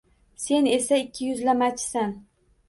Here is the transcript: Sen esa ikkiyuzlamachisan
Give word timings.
Sen 0.45 0.63
esa 0.77 0.95
ikkiyuzlamachisan 1.03 2.11